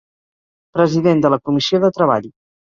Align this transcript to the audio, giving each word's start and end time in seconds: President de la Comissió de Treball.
President 0.77 1.23
de 1.27 1.33
la 1.35 1.41
Comissió 1.51 1.85
de 1.87 1.95
Treball. 2.01 2.29